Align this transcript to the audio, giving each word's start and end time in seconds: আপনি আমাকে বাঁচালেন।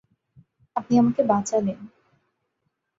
আপনি 0.75 0.93
আমাকে 0.97 1.21
বাঁচালেন। 1.23 1.79